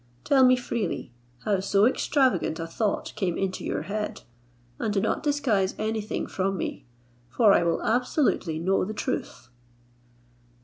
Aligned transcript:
Tell 0.23 0.43
me 0.43 0.55
freely 0.55 1.13
how 1.45 1.59
so 1.59 1.85
extravagant 1.85 2.59
a 2.59 2.65
thought 2.65 3.13
came 3.15 3.37
into 3.37 3.63
your 3.63 3.83
head, 3.83 4.23
and 4.79 4.91
do 4.91 4.99
not 4.99 5.21
disguise 5.21 5.75
any 5.77 6.01
thing 6.01 6.25
from 6.25 6.57
me, 6.57 6.87
for 7.29 7.53
I 7.53 7.61
will 7.61 7.83
absolutely 7.83 8.57
know 8.57 8.83
the 8.83 8.95
truth." 8.95 9.49